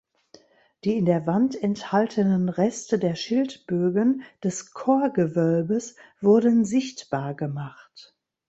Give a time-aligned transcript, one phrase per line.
[0.83, 8.15] Die in der Wand enthaltenen Reste der Schildbögen des Chorgewölbes wurden sichtbar gemacht.